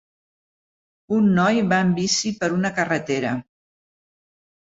Un 1.17 1.27
noi 1.35 1.61
va 1.73 1.77
en 1.87 1.91
bici 1.99 2.31
per 2.39 2.49
una 2.61 2.71
carretera. 2.79 3.35